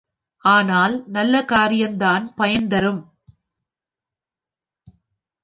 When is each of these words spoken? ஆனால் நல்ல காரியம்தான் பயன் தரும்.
ஆனால் 0.43 1.03
நல்ல 1.07 1.43
காரியம்தான் 1.45 2.33
பயன் 2.35 2.67
தரும். 2.67 3.01